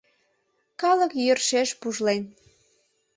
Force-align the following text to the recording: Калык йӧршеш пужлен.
Калык 0.81 1.11
йӧршеш 1.25 1.69
пужлен. 1.79 2.21